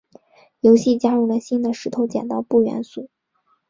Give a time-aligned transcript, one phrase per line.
[0.61, 3.07] 游戏加入了新的石头剪刀布元素。